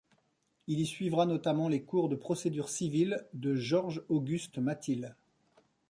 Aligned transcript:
Il 0.65 0.79
y 0.79 0.85
suivra 0.87 1.27
notamment 1.27 1.67
les 1.69 1.83
cours 1.83 2.09
de 2.09 2.15
procédure 2.15 2.69
civile 2.69 3.23
de 3.35 3.53
Georges-Auguste 3.55 4.57
Matile. 4.57 5.15